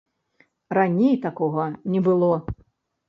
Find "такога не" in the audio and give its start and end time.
1.25-2.05